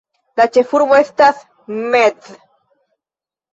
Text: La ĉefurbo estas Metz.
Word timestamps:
La 0.39 0.45
ĉefurbo 0.55 0.97
estas 1.01 1.45
Metz. 1.77 2.35